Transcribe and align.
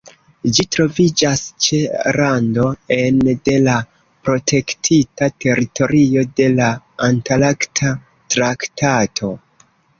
Ĝi 0.57 0.63
troviĝas 0.75 1.43
ĉe 1.65 1.81
rando 2.17 2.65
ene 2.95 3.35
de 3.51 3.55
la 3.67 3.75
protektita 4.29 5.29
teritorio 5.47 6.27
de 6.41 6.51
la 6.57 6.73
Antarkta 7.13 7.95
traktato. 8.37 9.35